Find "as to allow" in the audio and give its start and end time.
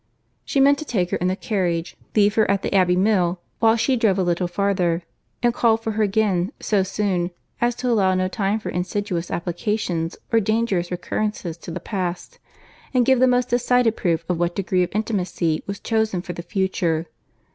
7.61-8.15